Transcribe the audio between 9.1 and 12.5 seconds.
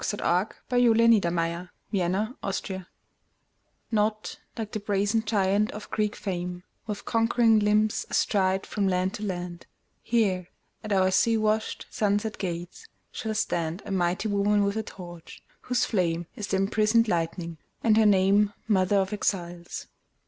to land; Here at our sea washed, sunset